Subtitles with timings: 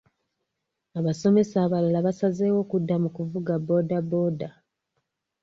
[0.99, 4.49] Abasomesa abalala basazeewo kudda mu kuvuga boodabooda.